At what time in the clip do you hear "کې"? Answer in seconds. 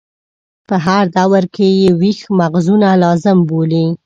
1.55-1.67